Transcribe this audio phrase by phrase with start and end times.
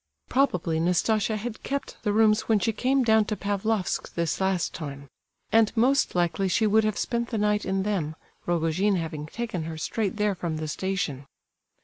[0.29, 5.07] Probably Nastasia had kept the rooms when she came down to Pavlofsk this last time;
[5.51, 8.15] and most likely she would have spent the night in them,
[8.47, 11.27] Rogojin having taken her straight there from the station.